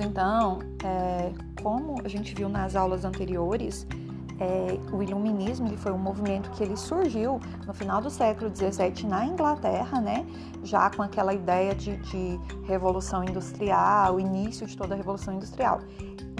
[0.00, 3.86] então, é, como a gente viu nas aulas anteriores,
[4.40, 9.06] é, o iluminismo ele foi um movimento que ele surgiu no final do século XVII
[9.06, 10.26] na Inglaterra, né?
[10.64, 15.80] Já com aquela ideia de, de revolução industrial, o início de toda a revolução industrial.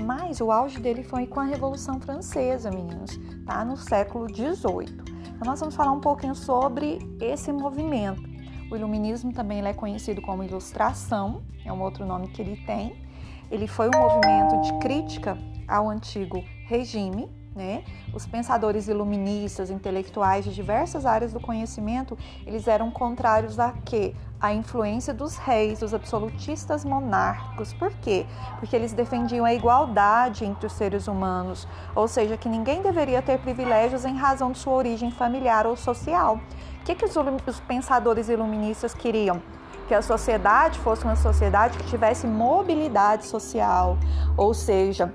[0.04, 3.64] Mas o auge dele foi com a Revolução Francesa, meninos, tá?
[3.64, 5.12] No século XVIII.
[5.34, 8.22] Então nós vamos falar um pouquinho sobre esse movimento.
[8.71, 13.01] O iluminismo também é conhecido como ilustração, é um outro nome que ele tem.
[13.52, 15.36] Ele foi um movimento de crítica
[15.68, 17.84] ao antigo regime, né?
[18.14, 24.14] Os pensadores iluministas, intelectuais de diversas áreas do conhecimento, eles eram contrários a quê?
[24.40, 27.74] A influência dos reis, dos absolutistas monárquicos.
[27.74, 28.24] Por quê?
[28.58, 33.38] Porque eles defendiam a igualdade entre os seres humanos, ou seja, que ninguém deveria ter
[33.38, 36.41] privilégios em razão de sua origem familiar ou social.
[36.80, 37.14] O que, que os,
[37.46, 39.42] os pensadores iluministas queriam?
[39.92, 43.98] Que a sociedade fosse uma sociedade que tivesse mobilidade social,
[44.38, 45.12] ou seja,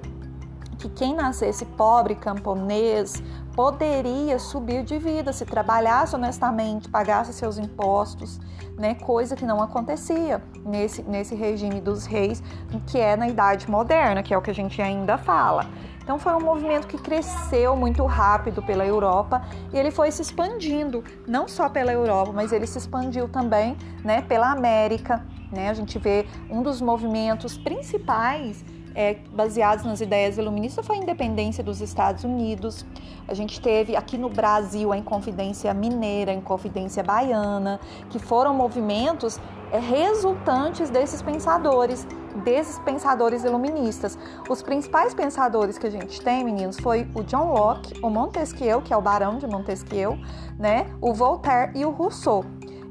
[0.77, 3.21] que quem nascesse pobre, camponês,
[3.55, 8.39] poderia subir de vida se trabalhasse honestamente, pagasse seus impostos,
[8.77, 8.93] né?
[8.93, 12.43] Coisa que não acontecia nesse, nesse regime dos reis,
[12.85, 15.65] que é na Idade Moderna, que é o que a gente ainda fala.
[16.03, 19.41] Então foi um movimento que cresceu muito rápido pela Europa
[19.73, 23.75] e ele foi se expandindo, não só pela Europa, mas ele se expandiu também,
[24.05, 25.25] né, pela América.
[25.51, 25.69] Né?
[25.69, 28.63] A gente vê um dos movimentos principais
[28.97, 32.83] é, baseados nas ideias iluministas foi a independência dos Estados Unidos.
[33.27, 39.39] A gente teve aqui no Brasil a Inconfidência Mineira, a Inconfidência Baiana, que foram movimentos
[39.71, 42.07] é, resultantes desses pensadores,
[42.43, 44.17] desses pensadores iluministas.
[44.49, 48.91] Os principais pensadores que a gente tem, meninos, foi o John Locke, o Montesquieu, que
[48.91, 50.17] é o Barão de Montesquieu,
[50.57, 52.43] né, o Voltaire e o Rousseau.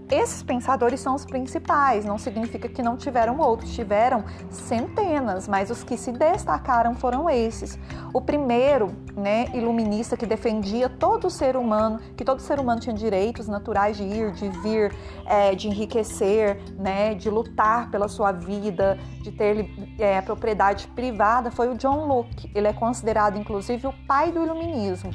[0.09, 5.83] Esses pensadores são os principais, não significa que não tiveram outros, tiveram centenas, mas os
[5.83, 7.77] que se destacaram foram esses.
[8.15, 13.49] O primeiro, né, iluminista que defendia todo ser humano, que todo ser humano tinha direitos
[13.49, 14.95] naturais de ir, de vir,
[15.27, 19.69] é, de enriquecer, né, de lutar pela sua vida, de ter
[19.99, 22.49] é, propriedade privada, foi o John Locke.
[22.55, 25.11] Ele é considerado, inclusive, o pai do iluminismo.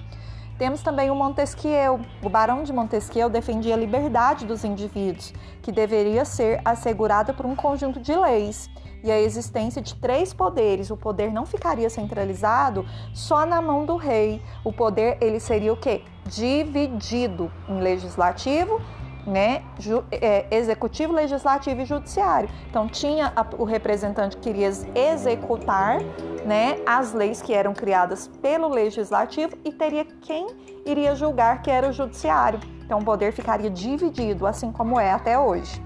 [0.61, 1.99] Temos também o Montesquieu.
[2.21, 7.55] O Barão de Montesquieu defendia a liberdade dos indivíduos, que deveria ser assegurada por um
[7.55, 8.69] conjunto de leis
[9.03, 10.91] e a existência de três poderes.
[10.91, 14.39] O poder não ficaria centralizado só na mão do rei.
[14.63, 16.03] O poder ele seria o quê?
[16.27, 18.79] Dividido em legislativo,
[19.25, 19.63] né,
[20.11, 22.49] é, executivo, legislativo e judiciário.
[22.69, 25.99] Então tinha o representante que queria executar,
[26.45, 30.47] né, as leis que eram criadas pelo legislativo e teria quem
[30.85, 32.59] iria julgar que era o judiciário.
[32.83, 35.81] Então o poder ficaria dividido, assim como é até hoje.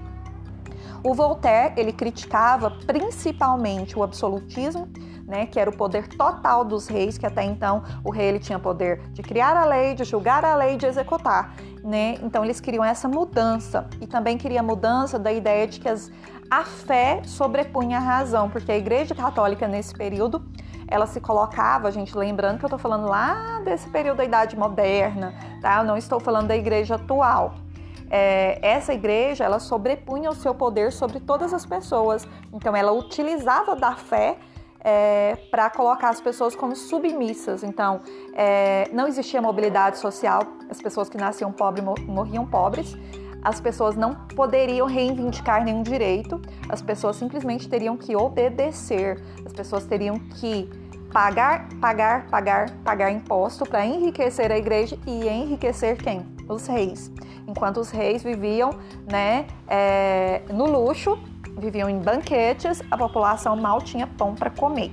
[1.04, 4.88] O Voltaire ele criticava principalmente o absolutismo
[5.26, 8.58] né, que era o poder total dos reis, que até então o rei ele tinha
[8.58, 12.16] poder de criar a lei, de julgar a lei, de executar, né?
[12.22, 16.12] Então eles queriam essa mudança e também queria mudança da ideia de que as,
[16.48, 20.44] a fé sobrepunha a razão, porque a Igreja Católica nesse período
[20.88, 25.34] ela se colocava, gente, lembrando que eu estou falando lá desse período da Idade Moderna,
[25.60, 25.78] tá?
[25.78, 27.54] Eu não estou falando da Igreja atual.
[28.08, 32.26] É, essa igreja ela sobrepunha o seu poder sobre todas as pessoas.
[32.52, 34.38] Então ela utilizava da fé
[34.80, 37.62] é, para colocar as pessoas como submissas.
[37.62, 38.00] Então,
[38.34, 42.96] é, não existia mobilidade social, as pessoas que nasciam pobres morriam pobres,
[43.42, 49.84] as pessoas não poderiam reivindicar nenhum direito, as pessoas simplesmente teriam que obedecer, as pessoas
[49.84, 50.68] teriam que
[51.12, 56.26] pagar, pagar, pagar, pagar imposto para enriquecer a igreja e enriquecer quem?
[56.48, 57.10] Os reis.
[57.46, 58.70] Enquanto os reis viviam
[59.10, 61.16] né, é, no luxo
[61.56, 64.92] viviam em banquetes, a população mal tinha pão para comer.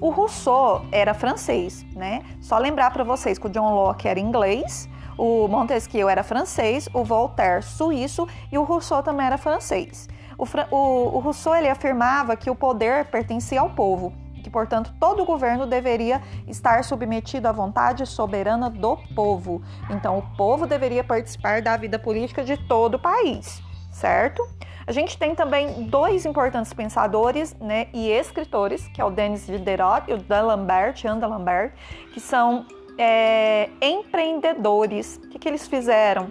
[0.00, 2.22] O Rousseau era francês, né?
[2.40, 7.04] Só lembrar para vocês que o John Locke era inglês, o Montesquieu era francês, o
[7.04, 10.08] Voltaire suíço e o Rousseau também era francês.
[10.38, 15.26] O, o, o Rousseau ele afirmava que o poder pertencia ao povo, que portanto todo
[15.26, 19.60] governo deveria estar submetido à vontade soberana do povo.
[19.90, 24.46] Então o povo deveria participar da vida política de todo o país, certo?
[24.86, 30.02] A gente tem também dois importantes pensadores né, e escritores, que é o Denis Diderot
[30.08, 31.72] e o Dan Lambert, Jean Lambert,
[32.12, 32.66] que são
[32.98, 35.20] é, empreendedores.
[35.24, 36.30] O que, que eles fizeram?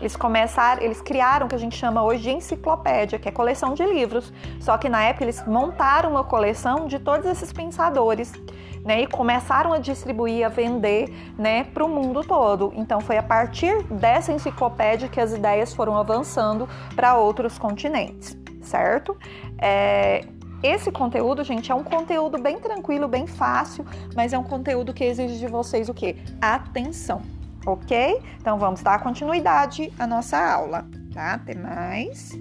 [0.00, 3.74] Eles começaram, eles criaram o que a gente chama hoje de enciclopédia, que é coleção
[3.74, 4.32] de livros.
[4.60, 8.32] Só que na época eles montaram uma coleção de todos esses pensadores
[8.84, 12.72] né, e começaram a distribuir, a vender né, para o mundo todo.
[12.76, 19.16] Então foi a partir dessa enciclopédia que as ideias foram avançando para outros continentes, certo?
[19.60, 20.24] É,
[20.62, 23.84] Esse conteúdo, gente, é um conteúdo bem tranquilo, bem fácil,
[24.14, 26.16] mas é um conteúdo que exige de vocês o quê?
[26.40, 27.22] Atenção,
[27.72, 28.20] ok?
[28.40, 31.34] Então vamos dar continuidade à nossa aula, tá?
[31.34, 32.32] Até mais.